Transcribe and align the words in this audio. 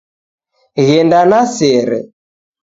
Ghenda 0.85 1.19
na 1.29 1.41
sere 1.55 1.99